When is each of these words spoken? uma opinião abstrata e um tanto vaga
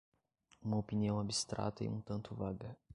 uma 0.63 0.77
opinião 0.79 1.19
abstrata 1.19 1.83
e 1.83 1.87
um 1.87 2.01
tanto 2.01 2.33
vaga 2.33 2.75